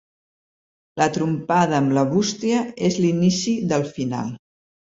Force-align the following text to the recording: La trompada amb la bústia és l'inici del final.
La 1.01 1.07
trompada 1.17 1.77
amb 1.81 1.95
la 1.99 2.05
bústia 2.15 2.65
és 2.89 2.99
l'inici 3.05 3.57
del 3.75 3.89
final. 3.99 4.37